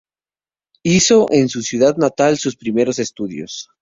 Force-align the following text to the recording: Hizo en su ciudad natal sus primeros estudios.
Hizo 0.81 1.27
en 1.31 1.47
su 1.47 1.61
ciudad 1.61 1.95
natal 1.95 2.39
sus 2.39 2.55
primeros 2.55 2.97
estudios. 2.97 3.69